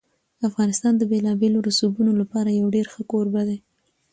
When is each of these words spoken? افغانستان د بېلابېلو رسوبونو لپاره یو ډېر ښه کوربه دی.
افغانستان 0.47 0.93
د 0.97 1.03
بېلابېلو 1.11 1.65
رسوبونو 1.69 2.11
لپاره 2.21 2.49
یو 2.59 2.67
ډېر 2.75 2.85
ښه 2.93 3.01
کوربه 3.11 3.41
دی. 3.49 3.57